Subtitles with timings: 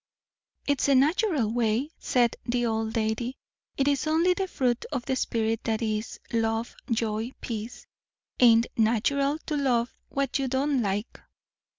[0.65, 3.37] "It's the natural way," said the old lady.
[3.77, 7.85] "It is only the fruit of the Spirit that is 'love, joy, peace.'
[8.39, 11.19] 'Tain't natural to love what you don't like."